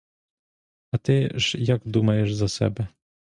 А 0.91 0.97
ти 0.97 1.31
ж 1.39 1.57
як 1.57 1.81
думаєш 1.87 2.33
за 2.35 2.47
себе? 2.47 2.87